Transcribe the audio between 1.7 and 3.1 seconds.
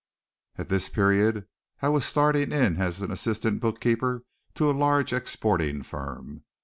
I was starting in as